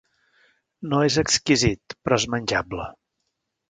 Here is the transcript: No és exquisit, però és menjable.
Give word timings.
No 0.93 1.03
és 1.09 1.19
exquisit, 1.25 1.97
però 2.09 2.23
és 2.25 2.29
menjable. 2.39 2.93